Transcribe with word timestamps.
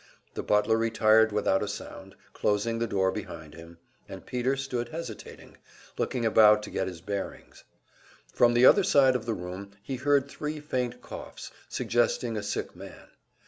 The 0.33 0.41
butler 0.41 0.77
retired 0.77 1.31
without 1.31 1.61
a 1.61 1.67
sound, 1.67 2.15
closing 2.33 2.79
the 2.79 2.87
door 2.87 3.11
behind 3.11 3.53
him 3.53 3.77
and 4.09 4.25
Peter 4.25 4.55
stood 4.57 4.89
hesitating, 4.89 5.57
looking 5.95 6.25
about 6.25 6.63
to 6.63 6.71
get 6.71 6.87
his 6.87 7.01
bearings. 7.01 7.63
From 8.33 8.55
the 8.55 8.65
other 8.65 8.83
side 8.83 9.15
of 9.15 9.27
the 9.27 9.35
room 9.35 9.73
he 9.83 9.97
heard 9.97 10.27
three 10.27 10.59
faint 10.59 11.03
coughs, 11.03 11.51
suggesting 11.69 12.35
a 12.35 12.41
sick 12.41 12.75
man. 12.75 13.09